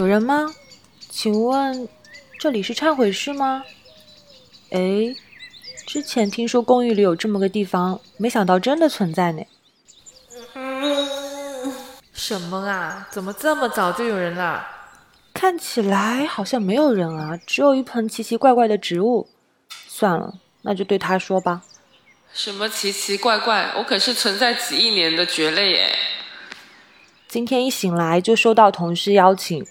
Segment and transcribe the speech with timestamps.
[0.00, 0.46] 有人吗？
[1.10, 1.86] 请问
[2.38, 3.62] 这里是忏悔室吗？
[4.70, 5.14] 哎，
[5.86, 9.42] 之前听说公寓里有这么个地方，没想到真的存在呢。
[12.14, 13.08] 什么啊？
[13.10, 14.66] 怎么这么早就有人啦？
[15.34, 19.28] 看起来好像没有人啊，只有一盆奇奇怪怪的植物。
[19.86, 20.32] 算了，
[20.62, 21.60] 那就对他说吧。
[22.32, 23.74] 什么奇奇怪怪？
[23.76, 25.94] 我可是存在几亿年的蕨类耶！
[27.28, 29.62] 今天一醒来就收到同事邀请。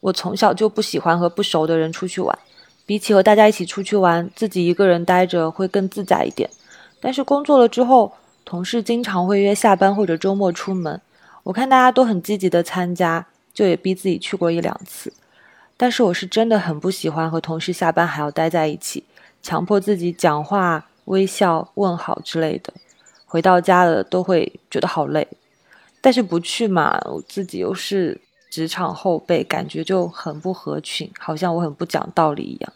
[0.00, 2.38] 我从小就不喜欢和不熟的人出去玩，
[2.86, 6.48] 比起和大家一起出去玩，自己一个人待着会更自在一点。
[7.00, 8.12] 但是工作了之后，
[8.44, 11.00] 同事经常会约下班或者周末出门，
[11.42, 15.12] 我看大家都很积极的参加，就也逼自己去过一两次。
[15.76, 19.04] 但是我是真的很不喜欢和同事下班还要待在一起，
[19.42, 22.72] 强迫自己讲话、微笑、问好之类的，
[23.24, 25.26] 回到家了都会觉得好累。
[26.02, 32.72] 但是不去嘛，我自己又是职场后辈，感觉就很不合群，好像我很不讲道理一样。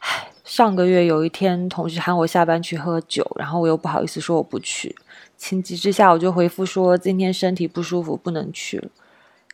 [0.00, 4.96] 唉，上个月有一天，同事喊我下班去喝酒，然后我又不好意思说我不去，
[5.36, 8.88] 情急之下我就回复说今天身体不舒服，不能去了。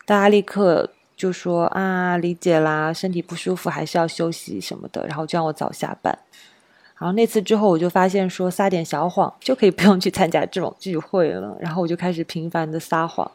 [0.07, 6.19] 大家立刻就说啊，理解啦，身体不舒服还是要休息什么的，然后就让我早下班。
[6.99, 11.55] 然后那次之后，我就发现说撒点小谎就可以不用去参加这种聚会了。
[11.61, 13.31] 然后我就开始频繁的撒谎，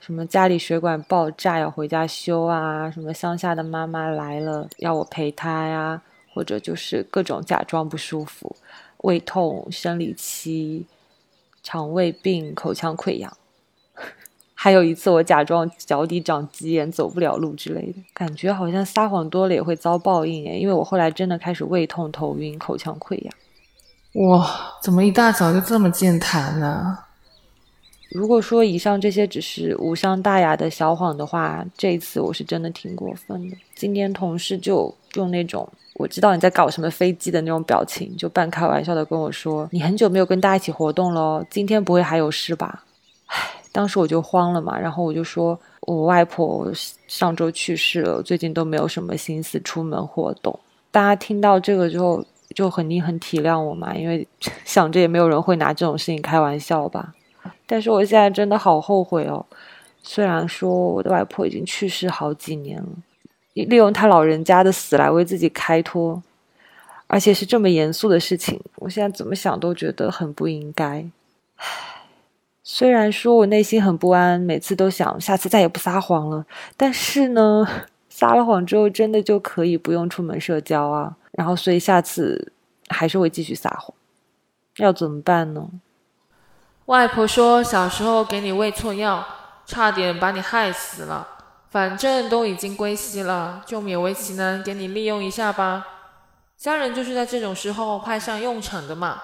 [0.00, 6.00] 什么家里水管爆炸要回家修啊，什么乡下的妈妈来了要我陪她呀，
[6.34, 8.56] 或者就是各种假装不舒服，
[9.02, 10.86] 胃痛、生理期、
[11.62, 13.30] 肠胃病、口腔溃疡。
[14.54, 20.58] 还有一次，我假装脚底长鸡眼，走不了路之类的，感觉好像撒谎多了也会遭报应诶。
[20.58, 23.34] 因为我后来真的开始胃痛、头晕、口腔溃疡。
[24.28, 26.98] 哇，怎么一大早就这么健谈呢？
[28.10, 33.56] 如果说以上这些只是无伤大雅的小谎的话，这一次我是真的挺过分的。
[33.74, 42.84] 今天同事就用那种我知道你在搞什么飞机的那种表情，就半开玩笑的跟我说：“你很久没有跟大家一起活动了，今天不会还有事吧？”
[43.26, 43.36] 唉。
[43.72, 46.68] 当时我就慌了嘛，然后我就说，我外婆
[47.06, 50.58] 上周去世了，最近都没有什么心思出门活动。
[50.90, 54.26] 大家听到这个之后，就肯定很体谅我嘛，因为
[54.66, 57.14] 想着也没有人会拿这种事情开玩笑吧。
[57.70, 59.46] 但是我现在真的好后悔哦，
[60.02, 62.88] 虽然说我的外婆已经去世好几年了，
[63.54, 66.20] 利用她老人家的死来为自己开脱，
[67.06, 71.06] 而且是这么严肃的事情，我现在怎么想都觉得很不应该。
[72.64, 76.44] 虽然说我内心很不安，每次都想下次再也不撒谎了，
[76.76, 77.64] 但是呢，
[78.08, 82.52] 撒了谎之后真的就可以不用出门社交啊，然后所以下次
[82.88, 83.94] 还是会继续撒谎，
[84.78, 85.70] 要怎么办呢？
[86.90, 89.24] 外婆说小时候给你喂错药，
[89.64, 91.24] 差点把你害死了，
[91.70, 95.86] 反正都已经归西了，就勉为其难给你利用一下吧。
[96.58, 99.22] 家人就是在这种时候派上用场的嘛。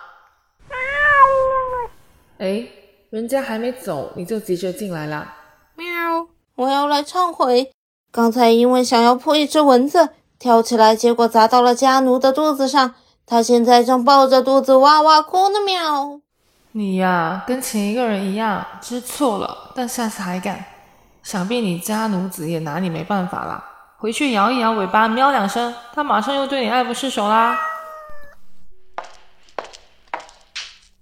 [2.38, 2.68] 哎。
[3.10, 5.32] 人家还没走，你就急着进来了。
[5.76, 6.26] 喵！
[6.56, 7.70] 我要来忏悔。
[8.12, 12.94] 刚才因为想要扑一只蚊子，跳起来，结果砸到了家奴的肚子上。
[13.24, 15.60] 他现在正抱着肚子哇哇哭呢。
[15.64, 16.20] 喵！
[16.78, 20.62] 你呀，跟前一个人一样，知错了，但下次还敢。
[21.22, 23.64] 想必你家奴子也拿你没办法了。
[23.96, 27.56] 回去摇一摇尾巴，喵两声，他马上又对你爱不释手啦。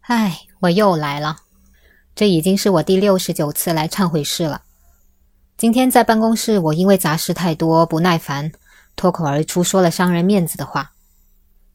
[0.02, 1.38] 唉，我又来了。
[2.14, 4.62] 这已经是我第六十九次来忏悔室了。
[5.56, 8.52] 今天在办公室，我因为杂事太多，不耐烦，
[8.94, 10.92] 脱口而出说了伤人面子的话。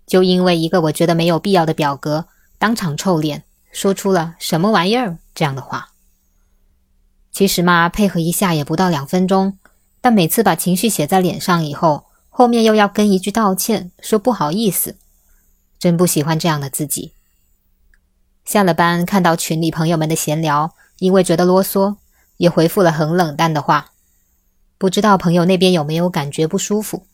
[0.07, 2.27] 就因为一个我觉得没有必要的表格，
[2.57, 5.89] 当场臭脸，说出了“什么玩意儿”这样的话。
[7.31, 9.57] 其实嘛，配合一下也不到两分钟，
[10.01, 14.97] 但每次把情绪写在脸上以后，后面又要跟一句道歉，说不好意思，
[15.77, 17.13] 真不喜欢这样的自己。
[18.43, 21.97] 下了班，看到群里朋友们的闲聊，因为觉得啰嗦，
[22.37, 23.91] 也回复了很冷淡的话。
[24.77, 27.05] 不知道朋友那边有没有感觉不舒服？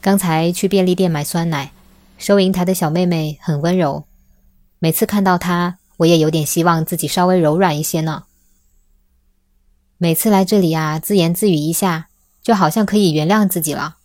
[0.00, 1.72] 刚才去便利店买酸奶，
[2.16, 4.04] 收银台的小妹妹很温柔，
[4.82, 8.24] 每次看到他，我也有点希望自己稍微柔软一些呢。
[9.98, 12.08] 每次来这里啊，自言自语一下，
[12.40, 13.98] 就好像可以原谅自己了。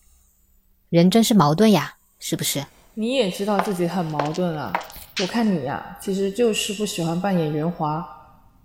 [0.89, 2.66] 人真是矛盾呀，是不是？
[2.95, 4.74] 你也知道自己很矛盾啊。
[5.22, 8.06] 我看你呀，其实就是不喜欢扮演圆滑，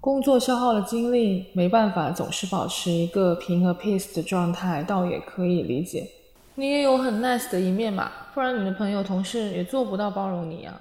[0.00, 6.10] 工作消耗了精力，没办法总是保持一个平和 peace 的状态，倒也可以理解。
[6.56, 10.74] 你也有很 nice 的一面嘛，不然你的朋友同事也做不到包容你啊。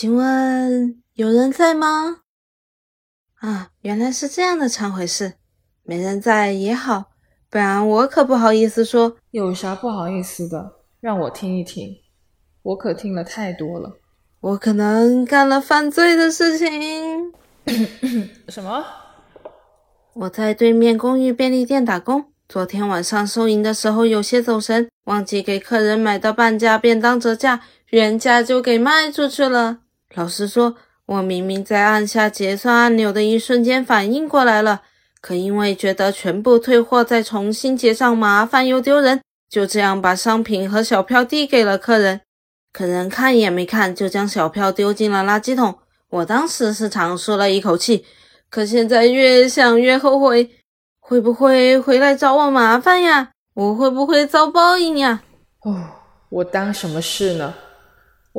[0.00, 2.18] 请问有人在吗？
[3.40, 5.32] 啊，原来是这样的常回事，
[5.82, 7.06] 没人在也好，
[7.50, 9.16] 不然我可不好意思说。
[9.32, 10.74] 有啥不好意思的？
[11.00, 11.96] 让我听一听，
[12.62, 13.98] 我可听了太多了。
[14.38, 17.32] 我可能干了犯罪的事情。
[18.46, 18.84] 什么？
[20.14, 22.26] 我在对面公寓便利店打工。
[22.48, 29.80] 昨天晚上收银的时候有些走神，忘记给客人买到半价便当折价，原价就给卖出去了。
[30.18, 30.74] 老实说，
[31.06, 34.82] 我明明在按下结算按钮的一瞬间反应过来了。
[35.20, 42.22] 可因为觉得全部退货再重新结账麻烦又丢人，就这样把商品和小票递给了客人。
[42.72, 45.78] 客人看也没看，就将小票丢进了垃圾桶。
[46.10, 48.04] 我当时是长舒了一口气，
[48.50, 50.50] 可现在越想越后悔，
[50.98, 53.30] 会不会回来找我麻烦呀？
[53.54, 55.22] 我会不会遭报应呀？
[55.62, 55.80] 哦，
[56.28, 57.54] 我当什么事呢？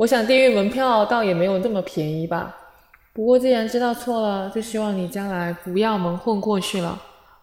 [0.00, 2.56] 我想地狱门票倒也没有那么便宜吧。
[3.12, 6.98] 不过，既然知道错了，就希望你将来不要蒙混过去了。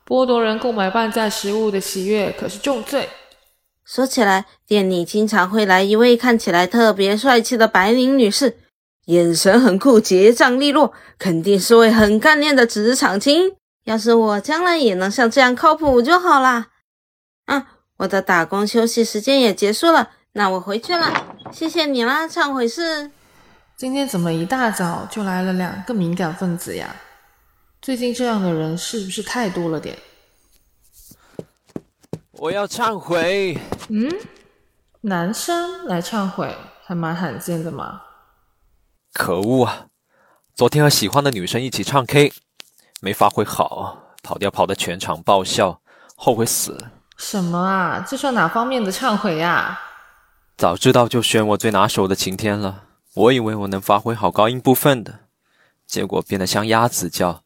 [0.07, 3.09] 剥夺人购买半价食物的喜悦可是重罪。
[3.85, 8.57] 说起来，店里经常会来一位看起来特别帅气的白领女士，
[9.05, 13.53] 眼神很酷，结账利落，肯定是位很干练的职场精。
[13.83, 16.69] 要是我将来也能像这样靠谱就好啦。
[17.45, 17.63] 嗯，
[17.97, 21.11] 我的打工休息时间也结束了，那我回去了。
[21.51, 23.09] 谢谢你啦，忏悔室。
[23.75, 26.95] 今天怎么一大早就来了两个敏感分子呀？
[27.81, 29.97] 最近这样的人是不是太多了点？
[32.33, 33.57] 我要忏悔。
[33.89, 34.07] 嗯，
[35.01, 36.55] 男生来忏悔
[36.85, 38.03] 还蛮罕见的嘛。
[39.13, 39.87] 可恶啊！
[40.53, 42.31] 昨天和喜欢的女生一起唱 K，
[43.01, 45.81] 没发挥好，跑调跑得全场爆笑，
[46.15, 46.91] 后悔死了。
[47.17, 48.05] 什么啊？
[48.07, 49.79] 这算哪方面的忏悔呀？
[50.57, 52.85] 早知道就选我最拿手的晴天了。
[53.13, 55.19] 我以为我能发挥好高音部分的，
[55.85, 57.43] 结果变得像鸭子叫。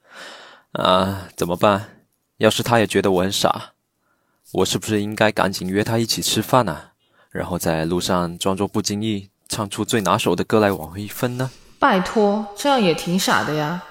[0.72, 2.06] 啊，怎么办？
[2.38, 3.74] 要是他也觉得我很傻，
[4.54, 6.94] 我是不是应该赶紧约他一起吃饭啊？
[7.32, 11.52] 然后在路上装作不经意唱出最拿手的歌来挽回一分呢？
[11.80, 13.84] 拜托，这样也挺傻的呀。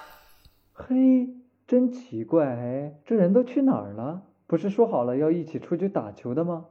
[0.72, 1.28] 嘿，
[1.68, 4.22] 真奇怪哎，这人都去哪儿了？
[4.46, 6.64] 不是说好了要一起出去打球的吗？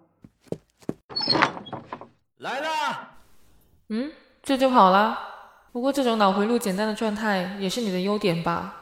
[2.50, 3.10] 来啦！
[3.90, 4.12] 嗯。
[4.42, 5.20] 这就好了。
[5.72, 8.74] 不过这种脑回路简单的状态也是你的优点吧？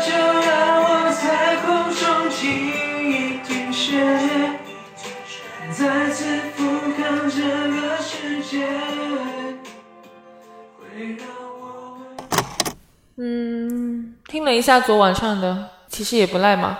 [0.00, 0.37] 再
[13.16, 16.78] 嗯，听了一下昨晚唱的，其实也不赖嘛。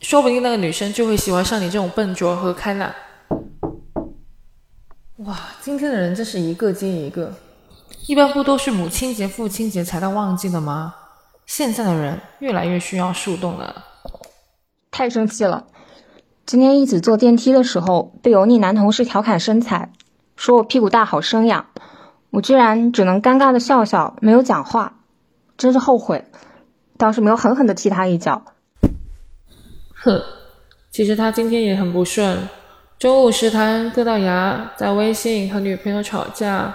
[0.00, 2.92] 说不定那个女生就会喜欢上你这种笨拙和开朗。
[5.18, 7.34] 哇，今天的人真是一个接一个。
[8.06, 10.94] 一般不都是母亲节、父亲节才到旺季的吗？
[11.46, 13.84] 现在的人越来越需要树洞了。
[14.90, 15.66] 太生气了！
[16.46, 19.90] 今天一起坐电梯的时候，被油腻男同事调侃身材，
[20.38, 21.66] 说我屁股大好生养。
[22.30, 24.98] 我居然只能尴尬的笑笑，没有讲话，
[25.56, 26.24] 真是后悔，
[26.96, 28.42] 当时没有狠狠的踢他一脚。
[29.94, 30.22] 哼，
[30.92, 32.48] 其实他今天也很不顺，
[33.00, 36.72] 中午食堂硌到牙，在微信和女朋友吵架，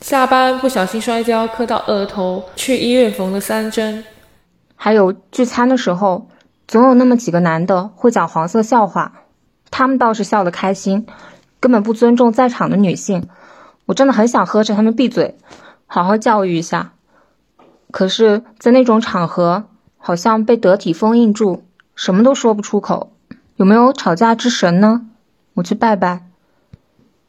[0.00, 4.04] 下班不小心摔跤磕到额头，去医院缝了三针。
[4.76, 6.28] 还有聚餐的时候，
[6.68, 9.24] 总有那么几个男的会讲黄色笑话，
[9.70, 11.06] 他们倒是笑得开心，
[11.60, 13.28] 根本不尊重在场的女性。
[13.86, 15.36] 我真的很想呵斥他们闭嘴，
[15.86, 16.92] 好好教育一下。
[17.90, 19.64] 可是，在那种场合，
[19.98, 21.64] 好像被得体封印住，
[21.94, 23.12] 什么都说不出口。
[23.56, 25.02] 有没有吵架之神呢？
[25.54, 26.22] 我去拜拜。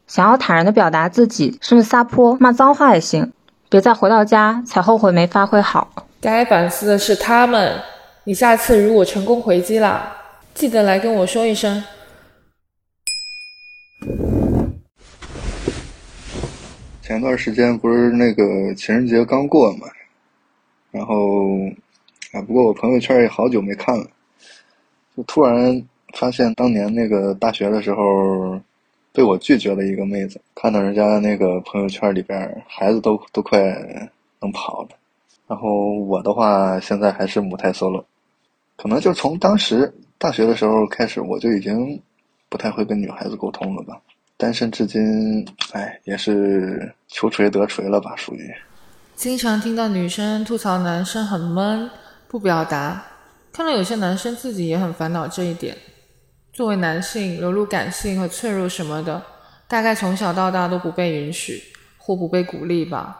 [0.06, 3.32] 想要坦然的表达自己，甚至撒泼骂脏话也行，
[3.68, 5.90] 别再回到家才后悔没发挥好。
[6.20, 7.80] 该反思的是他们。
[8.24, 10.12] 你下次如果成功回击了，
[10.54, 11.82] 记得来跟我说一声。
[17.12, 19.86] 前段时间不是那个情人节刚过嘛，
[20.90, 21.14] 然后
[22.32, 24.06] 啊，不过我朋友圈也好久没看了，
[25.14, 28.58] 就突然发现当年那个大学的时候
[29.12, 33.60] 被我拒绝了一个妹子，看到人家那个朋友圈里边孩子都都快
[34.40, 34.88] 能跑了，
[35.46, 38.02] 然后我的话现在还是母胎 solo，
[38.74, 42.00] 可能就从当时大学的时候开始，我就已经
[42.48, 44.00] 不太会跟女孩子沟通了吧。
[44.36, 48.14] 单身至今，哎，也是求锤得锤了吧？
[48.16, 48.52] 属于。
[49.14, 51.88] 经常听到女生吐槽男生很闷，
[52.26, 53.04] 不表达。
[53.52, 55.76] 看来有些男生自己也很烦恼这一点。
[56.52, 59.22] 作为男性，流露感性和脆弱什么的，
[59.68, 61.62] 大概从小到大都不被允许
[61.96, 63.18] 或不被鼓励吧。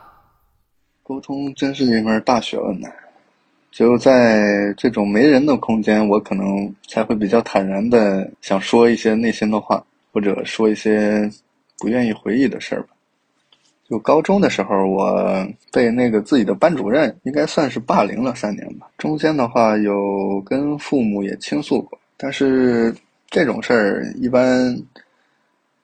[1.03, 2.89] 沟通真是一门大学问呐。
[3.71, 11.29] 只有在这种没人的空间，我可能才会比较坦然的想说一些内心的话，或者说一些
[11.79, 12.89] 不愿意回忆的事儿吧。
[13.89, 18.87] 就高中的时候，我被那个自己的班主任应该算是霸凌了三年吧。
[18.97, 22.95] 中间的话有跟父母也倾诉过，但是
[23.29, 24.73] 这种事儿一般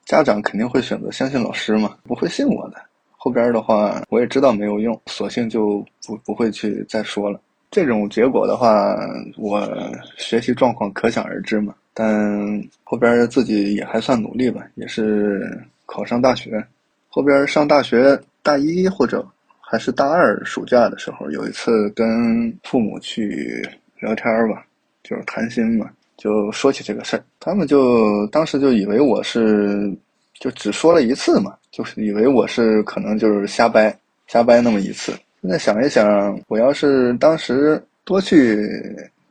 [0.06, 2.80] 家长肯定会选择相信老师嘛，不会信我的。
[3.16, 7.38] 后边的话我也知道没有用，索性就不不会去再说了。
[7.70, 8.96] 这种结果的话，
[9.36, 9.68] 我
[10.16, 11.74] 学习状况可想而知嘛。
[12.00, 15.46] 但后边自己也还算努力吧，也是
[15.84, 16.64] 考上大学。
[17.10, 19.22] 后边上大学大一或者
[19.60, 23.62] 还是大二暑假的时候，有一次跟父母去
[23.98, 24.64] 聊天吧，
[25.02, 27.22] 就是谈心嘛，就说起这个事儿。
[27.38, 29.94] 他们就当时就以为我是
[30.38, 33.94] 就只说了一次嘛，就是以为我是可能就是瞎掰
[34.26, 35.12] 瞎掰那么一次。
[35.42, 38.66] 现在想一想，我要是当时多去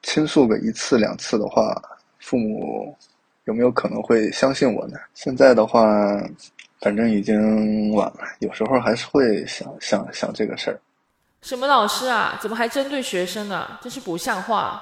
[0.04, 1.74] 倾诉个一次两次的话，
[2.20, 2.96] 父母
[3.46, 4.98] 有没有可能会相信我呢？
[5.14, 5.84] 现在的话，
[6.82, 10.80] 反正已经晚了，有时候还是会想想想这个事儿。
[11.42, 12.38] 什么老师啊？
[12.42, 13.80] 怎么还针对学生呢？
[13.82, 14.82] 真是不像话！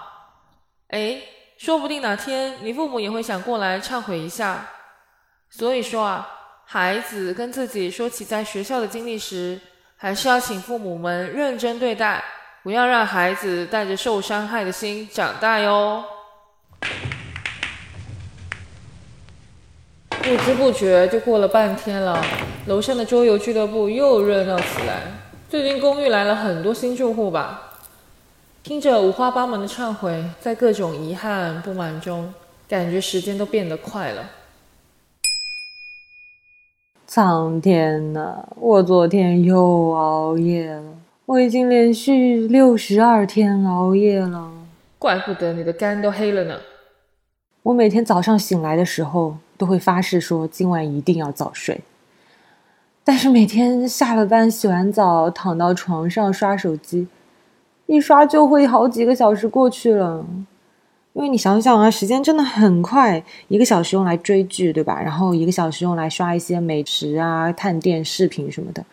[0.89, 1.21] 哎，
[1.57, 4.67] 说不定哪天你父母也会想过来忏悔一下。
[5.49, 6.27] 所以说啊，
[6.65, 9.59] 孩子跟自己说起在学校的经历时。
[9.99, 12.23] 还是要请父母们认真对待，
[12.61, 16.03] 不要让孩子带着受伤害的心长大哟。
[20.27, 22.21] 不知不觉就过了半天了，
[22.65, 25.03] 楼上的桌游俱乐部又热闹起来。
[25.47, 27.77] 最近公寓来了很多新住户吧？
[28.61, 32.33] 听着五花八门的忏悔，在各种遗憾不满中，
[32.67, 34.31] 感觉时间都变得快了。
[37.07, 38.43] 苍天呐！
[38.57, 40.83] 我昨天又熬夜了，
[41.25, 44.51] 我已经连续六十二天熬夜了。
[44.99, 46.59] 怪不得你的肝都黑了呢。
[47.63, 51.81] 我每天早上醒来的时候都会发誓说今晚一定要早睡，
[53.03, 57.07] 但是每天下了班洗完澡躺到床上刷手机，
[57.87, 60.25] 一刷就会好几个小时过去了。
[61.13, 65.01] 因为你想想啊，时间真的很快，一个小时用来追剧，对吧？
[65.01, 68.85] 然后一个小时用来刷一些美食啊、探店视频什么的，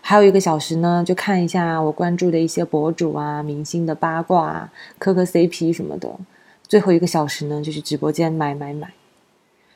[0.00, 6.08] 还有一个小时呢，就看一下我关注的一些博主啊、明星的八卦啊、磕磕 CP 什么的。
[6.68, 8.92] 最后一个小时呢，就是直播间买买买，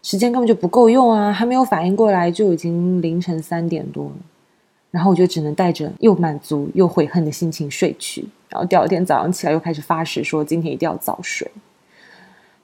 [0.07, 1.33] 时间根本就不够用啊！
[1.33, 4.13] 还没有反应过来，就已经凌晨三点多了。
[4.93, 11.51] 然后我就只能带着又满足又悔恨的心情睡去，然后第二天早上起来又开始发誓说今天一定要早睡。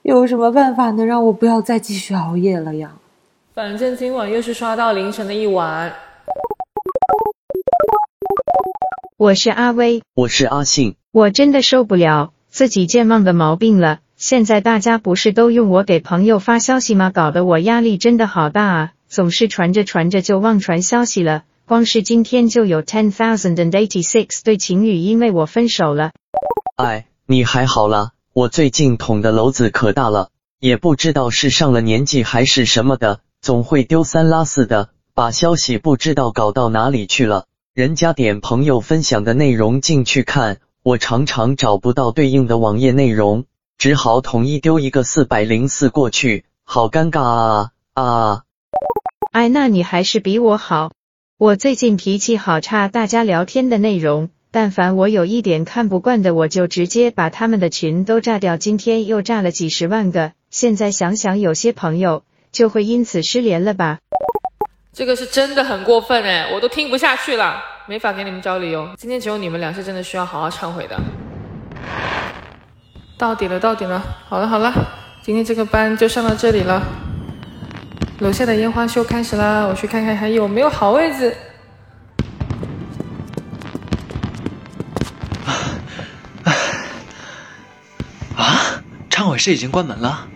[0.03, 2.93] 有什么办法能让我不要再继续熬夜了呀？
[3.55, 5.93] 反正今晚又是刷到凌晨的一晚。
[9.17, 13.99] 我是阿威，我是阿信，我真的受不了自己健忘的毛病了。
[14.23, 17.11] 现在大家不是都用我给朋友发消息吗？
[17.11, 18.93] 搞得我压力真的好大啊！
[19.09, 21.43] 总是传着传着就忘传消息了。
[21.67, 26.13] 光是今天就有 ten thousand and eighty six 对情侣因为我分手了。
[26.77, 28.13] 哎，你还好啦？
[28.33, 30.29] 我最近捅的篓子可大了，
[30.61, 37.47] 也不知道是上了年纪还是什么的，总会丢三落四的，把消息不知道搞到哪里去了。
[37.75, 43.47] 人家点朋友分享的内容进去看，我常常找不到对应的网页内容，
[43.83, 48.43] 只好统一丢一个四百零四过去，好尴尬啊啊！
[49.33, 50.93] 哎，那你还是比我好，
[51.37, 54.29] 我最近脾气好差，大家聊天的内容。
[54.53, 58.57] 但凡我有一点看不惯的，我就直接把他们的群都炸掉。
[58.57, 62.23] 今天又炸了几十万个，现在想想，有些朋友
[62.53, 63.99] 就会因此失联了吧？
[64.93, 68.89] 这个是真的很过分哎，我都听不下去了，没法给你们找理由。
[68.97, 70.97] 今天只有你们俩是真的需要好好忏悔的。
[73.23, 74.75] 到点了，到点了，好了好了，
[75.23, 76.83] 今天这个班就上到这里了。
[78.19, 81.33] 楼下的烟花秀开始啦，我去看看还有没有好位子。
[89.09, 90.27] 忏悔室已经关门了，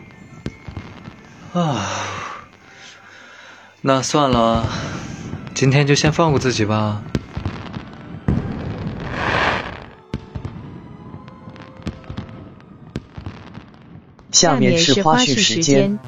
[1.55, 1.89] 啊，
[3.81, 4.65] 那算了，
[5.57, 7.03] 今天就先放过自己吧。
[14.37, 15.99] 下面是花絮时间。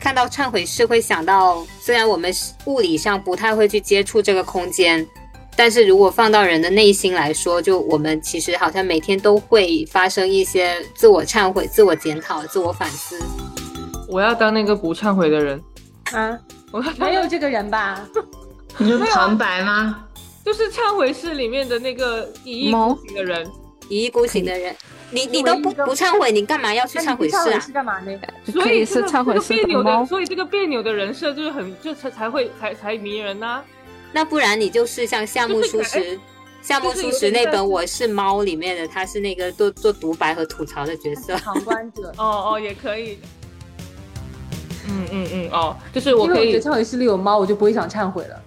[0.00, 2.32] 看到忏悔室会想到，虽然我们
[2.64, 5.06] 物理上不太会去接触这个空间。
[5.54, 13.20] 但是如果放到人的内心来说，就我们其实好像每天都会发生一些自我忏悔、自我检讨、自我反思。
[14.08, 15.62] 我要当那个不忏悔的人。
[16.12, 16.38] 啊，
[16.70, 18.02] 我要没有这个人吧？
[18.78, 20.04] 你说旁白吗？
[20.44, 23.46] 就是忏悔室里面的那个一意孤行的人，
[23.88, 24.74] 一意孤行的人。
[25.10, 27.58] 你你都不不忏悔，你干嘛要去忏悔室啊？
[27.58, 28.12] 是干嘛呢？
[28.52, 30.04] 所以是忏悔室的猫。
[30.04, 33.62] 所以这个别扭的人设就是很就才才会才才迷人呐。
[34.12, 36.20] 那不然你就是像夏目漱石，
[36.60, 42.12] 夏目漱石那本《我是猫》里面的，他是那个做做独白和吐槽的角色，旁观者。
[42.18, 43.18] 哦哦，也可以。
[44.90, 48.42] 嗯嗯嗯，哦，就是我可以忏悔室里有猫，我就不会想忏悔了。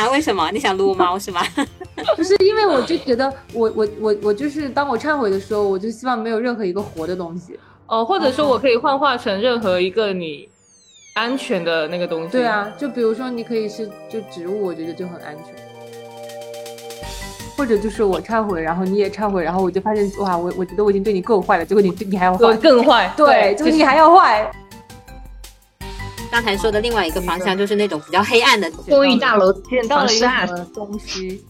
[0.00, 0.10] 啊？
[0.10, 0.50] 为什么？
[0.50, 1.42] 你想撸猫是吗？
[2.16, 7.58] 不是，因为我就觉得，我我我我就是当我忏悔的时候，我就希望没有任何一个活的东西。
[7.86, 10.48] 哦，或者说我可以幻化成任何一个你
[11.14, 12.30] 安全的那个东西。
[12.32, 15.54] 对啊，就比如说你可以是就植物，我觉得就很安全。
[17.56, 23.12] 或者就是我忏悔，然后你也忏悔，然后我就发现哇，我我觉得我已经对你够坏了，结果你你还要坏，更坏。
[23.16, 24.50] 对，就是你还要坏。
[26.30, 31.44] 刚才说的另外一个方向就是那种比较黑暗的公寓大楼，捡到了一个什么东西，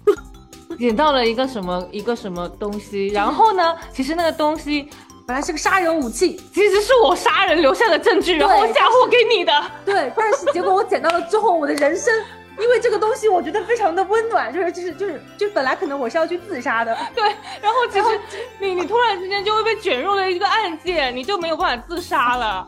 [0.79, 4.89] 捡到了一个什么一个什么东西，然后呢，其实那个东西
[5.27, 9.53] 本来是个杀人武器，其实是我杀人留下的证据，然后嫁祸给你的。
[9.85, 12.13] 对，但是结果我捡到了之后，我的人生
[12.59, 17.23] 因为这个东西，我觉得非常的温暖，就是就是就是就本来可能我是要去自杀的，对，
[17.61, 18.21] 然后其实
[18.59, 22.67] 你你突然之间就会被卷入了一个案件，你就没有办法自杀了。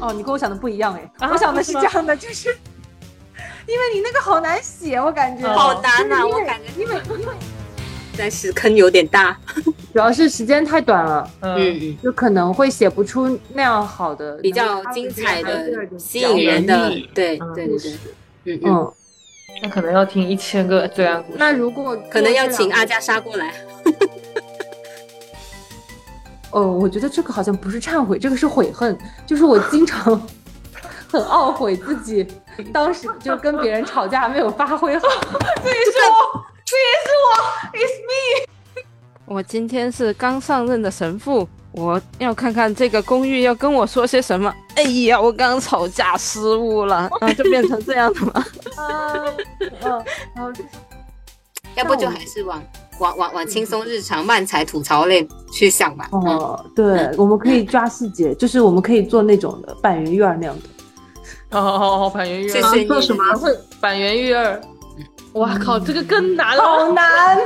[0.00, 2.48] 哦，你跟我想的不一样哎，我想的是这样的， 就是
[3.66, 7.34] 因为你那个好难写，我感觉好难啊，我感觉因为因为
[8.18, 9.38] 但是坑有点大，
[9.92, 17.78] 主要是时间太短了，嗯，就可能会写不出那样好的、比较精彩的、吸引人的，对对对
[18.44, 18.92] 对，嗯嗯，
[19.62, 23.54] 那可能要听一千个罪案故事，那如果可能要请阿加莎过来。
[26.50, 28.96] 哦，我觉得这个好像不是忏悔，这个是悔恨。
[29.26, 30.20] 就是我经常
[31.10, 32.26] 很懊悔自己
[32.72, 35.06] 当时就跟别人吵架没有发挥好。
[35.62, 37.28] 这也是我， 这也是我
[37.72, 38.82] ，It's me。
[39.26, 44.52] 我今天是刚上任的神父，我要看看这个公寓要跟我说些什么。
[44.74, 48.44] 哎呀，我刚吵架失误了，然后就变成这样的了。
[48.76, 49.36] 嗯
[50.36, 50.54] 嗯，
[51.76, 52.60] 要不就还是往。
[53.00, 56.08] 往往往轻松日常漫才吐槽类去想吧。
[56.12, 60.68] 哦，对，我们可以抓细节，就是我们可以做那种的板垣育儿那样的。
[61.50, 62.86] 好好好好，板垣育儿。
[62.86, 63.24] 做什么？
[63.34, 64.60] 会板垣育儿。
[65.32, 66.62] 哇靠，这个更难了。
[66.62, 67.40] 好难。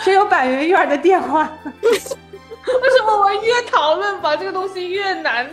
[0.00, 1.50] 谁有板垣育儿的电话？
[1.72, 5.48] 为什么我越讨论把这个东西越难？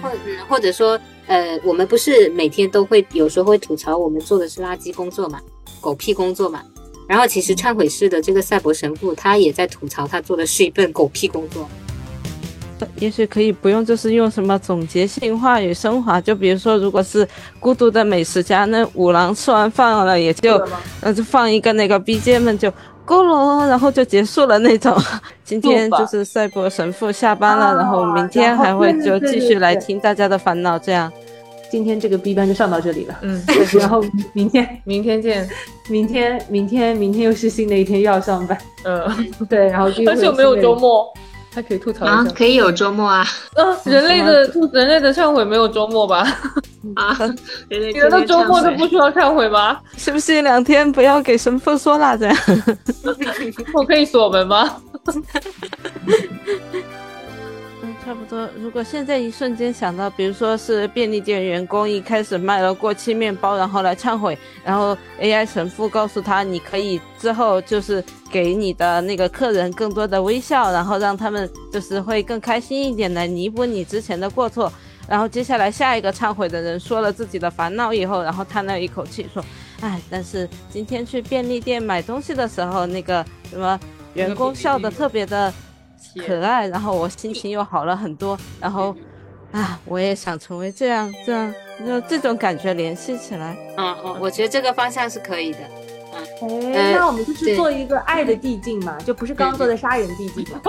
[0.00, 0.10] 或
[0.48, 5.38] 或者说，呃，我们不是每天都会有时候会吐槽我们做的是垃圾工作嘛，
[5.80, 6.62] 狗屁工作嘛。
[7.10, 11.68] 然后，其实忏悔式的这个赛博神父，他也在吐槽他做的是一份狗屁工作。
[12.94, 17.26] 也许可以不用，就是用什么总结性话语升华，就比如说，如果是
[17.58, 20.64] 孤独的美食家，那五郎吃完饭了，也就
[21.02, 22.72] 那就放一个那个 BGM 就
[23.04, 24.96] 够了，然后就结束了那种。
[25.44, 31.12] 今天 就是赛博神父下班了，然后明天还会就继续来听大家的烦恼，这样。
[31.70, 33.42] 今天这个 B 班就上到这里了，嗯，
[33.78, 34.02] 然后
[34.32, 35.48] 明天 明天见，
[35.88, 39.08] 明天明天明天又是新的一天又要上班，嗯，
[39.48, 41.06] 对，然后很久没有周末，
[41.54, 43.24] 还可以吐槽一下，可以有周末啊，
[43.56, 46.26] 嗯，人类的吐人类的忏悔没有周末吧？
[46.96, 47.16] 啊，
[47.68, 49.78] 人类的周末都不需要忏悔吗？
[49.96, 52.36] 是不是两天不要给神父说了这样？
[53.74, 54.76] 我可以锁门吗？
[58.10, 58.48] 差不多。
[58.58, 74.72] 如果现在一瞬间想到，比如说是便利店员工一开始卖了过期面包，然后来忏悔，然后 AI 神父告诉他，你可以之后就是给你的那个客人更多的微笑，然后让他们就是会更开心一点，来弥补你之前的过错。
[75.06, 79.40] 然后接下来下一个忏悔的人说了自己的烦恼以后，然后叹了一口气说
[79.82, 83.78] ：“哎，但是今天去便利店买东西的时候，那个什么
[84.14, 85.54] 员工笑的特别的。”
[86.26, 88.94] 可爱，然后我心情又好了很多，然后，
[89.52, 91.52] 啊，我也想成为这样，这样，
[91.86, 95.58] 就这种感觉联系起来，嗯嗯，我觉得这个方向是可以的，
[96.42, 100.60] 嗯，哎，那我们就是做一个爱的递进嘛， 就不是刚刚做的杀人递进嘛，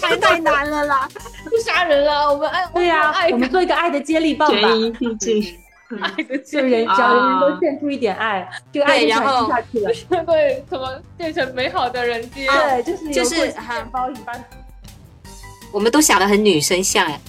[0.00, 1.08] 太 太难了啦，
[1.48, 5.58] 不杀人了，我们爱，对呀，我们做一个爱的接力棒吧，悬疑递进。
[6.00, 10.24] 爱的就人，只要人人都献出一点爱，这个爱就传递下去了。
[10.24, 12.46] 对，怎么变成美好的人间？
[12.46, 14.44] 对，就是就是面包一般。
[15.72, 17.20] 我们都想的很女生像哎。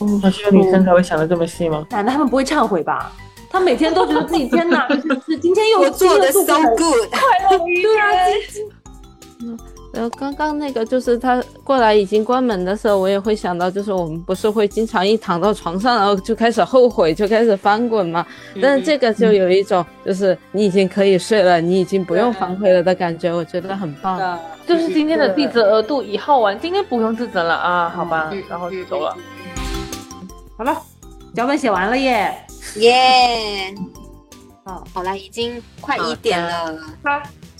[0.00, 1.86] 嗯，只有女生才会想的这么细吗？
[1.90, 3.12] 男的他们不会忏悔吧？
[3.48, 4.86] 他每天都觉得自己天哪，
[5.26, 6.42] 是今天又做的 so
[6.76, 7.94] good，快乐一天。
[7.94, 9.58] 然
[10.02, 18.26] 后刚刚那个就是他过来已经关门的时候，我也会想到，就是我们不是会经常一躺到床上，然后就开始后悔，就开始翻滚嘛。
[18.60, 24.38] 但是这个就有一种，就是你已经可以睡了，你已经不用反悔了的感觉，我觉得很棒。
[24.66, 29.16] 就是今天的地责额度已耗完，今天不用自责了啊，好吧，然后就走了。
[30.58, 30.76] 好了，
[31.34, 32.34] 脚本写完了耶。
[32.76, 33.72] 耶！
[34.66, 36.76] 哦，好了，已经快一点了。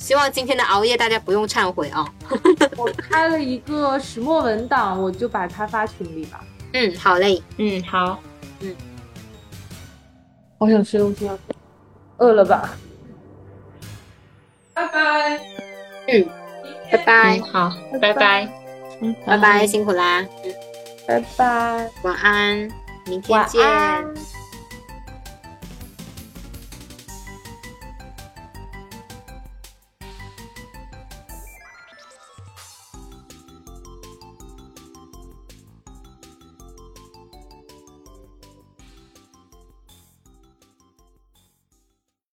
[0.07, 2.07] 好，希望今天的熬夜大家不用忏悔啊。
[2.79, 6.41] 我开了一个石墨文档，我就把它发群里吧。
[6.75, 7.43] 嗯，好嘞。
[7.57, 8.21] 嗯，好。
[8.61, 8.75] 嗯
[10.59, 11.39] 好想吃东西啊，
[12.17, 12.71] 饿了吧？
[14.73, 15.39] 拜拜。
[16.09, 16.27] 嗯，
[16.91, 17.41] 拜拜。
[17.53, 18.49] 好，拜拜。
[19.01, 20.21] 嗯，拜拜，辛苦啦。
[20.45, 20.55] 嗯，
[21.07, 22.57] 拜拜，晚安，
[23.07, 23.63] 明天见。
[23.69, 24.36] 安。